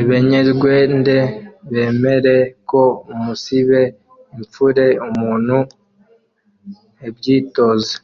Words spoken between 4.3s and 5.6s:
imfure umuntu